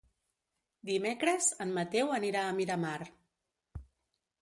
Dimecres 0.91 1.51
en 1.67 1.75
Mateu 1.77 2.17
anirà 2.19 2.47
a 2.49 2.59
Miramar. 2.63 2.99